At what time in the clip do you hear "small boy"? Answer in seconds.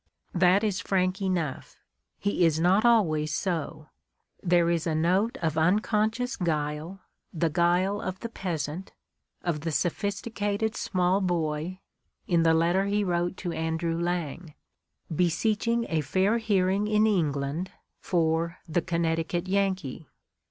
10.75-11.81